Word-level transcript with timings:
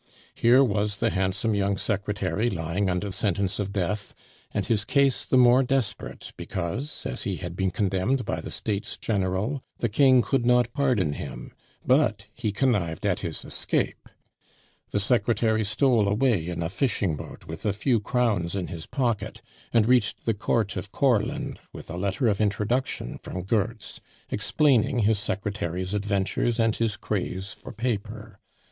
Here 0.33 0.63
was 0.63 0.95
the 0.95 1.11
handsome 1.11 1.53
young 1.53 1.77
secretary 1.77 2.49
lying 2.49 2.89
under 2.89 3.11
sentence 3.11 3.59
of 3.59 3.71
death, 3.71 4.15
and 4.51 4.65
his 4.65 4.83
case 4.83 5.23
the 5.25 5.37
more 5.37 5.61
desperate 5.61 6.33
because, 6.37 7.05
as 7.05 7.21
he 7.21 7.35
had 7.35 7.55
been 7.55 7.69
condemned 7.69 8.25
by 8.25 8.41
the 8.41 8.49
States 8.49 8.97
General, 8.97 9.61
the 9.77 9.89
King 9.89 10.23
could 10.23 10.43
not 10.43 10.73
pardon 10.73 11.13
him, 11.13 11.53
but 11.85 12.25
he 12.33 12.51
connived 12.51 13.05
at 13.05 13.19
his 13.19 13.45
escape. 13.45 14.09
The 14.89 14.99
secretary 14.99 15.63
stole 15.63 16.07
away 16.07 16.47
in 16.49 16.63
a 16.63 16.69
fishing 16.69 17.15
boat 17.15 17.45
with 17.45 17.63
a 17.63 17.71
few 17.71 17.99
crowns 17.99 18.55
in 18.55 18.69
his 18.69 18.87
pocket, 18.87 19.43
and 19.71 19.85
reached 19.87 20.25
the 20.25 20.33
court 20.33 20.75
of 20.77 20.91
Courland 20.91 21.59
with 21.73 21.91
a 21.91 21.95
letter 21.95 22.27
of 22.27 22.41
introduction 22.41 23.19
from 23.19 23.43
Goertz, 23.43 24.01
explaining 24.31 25.03
his 25.05 25.19
secretary's 25.19 25.93
adventures 25.93 26.59
and 26.59 26.75
his 26.75 26.97
craze 26.97 27.53
for 27.53 27.71
paper. 27.71 28.39